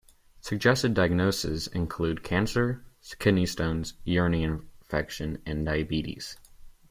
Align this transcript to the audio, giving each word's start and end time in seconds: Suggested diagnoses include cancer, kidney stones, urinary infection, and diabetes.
Suggested 0.39 0.95
diagnoses 0.95 1.67
include 1.67 2.23
cancer, 2.23 2.83
kidney 3.19 3.45
stones, 3.45 3.93
urinary 4.03 4.61
infection, 4.81 5.39
and 5.45 5.63
diabetes. 5.63 6.37